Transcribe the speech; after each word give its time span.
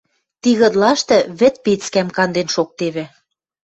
Тигытлашты 0.41 1.17
вӹд 1.39 1.55
пецкӓм 1.65 2.07
канден 2.15 2.47
шоктевӹ... 2.55 3.05